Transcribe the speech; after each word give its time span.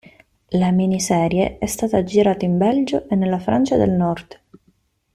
La 0.57 0.71
miniserie 0.71 1.59
è 1.59 1.67
stata 1.67 2.03
girata 2.03 2.43
in 2.43 2.57
Belgio 2.57 3.07
e 3.07 3.13
nella 3.13 3.37
Francia 3.37 3.77
del 3.77 3.91
Nord. 3.91 4.39